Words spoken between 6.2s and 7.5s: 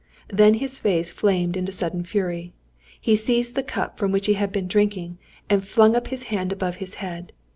hand above his head.